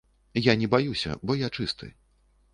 [0.51, 1.93] Я не баюся, бо я чысты.